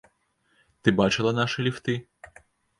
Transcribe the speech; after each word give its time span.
Ты 0.81 0.87
бачыла 1.01 1.35
нашы 1.43 1.69
ліфты? 1.71 2.01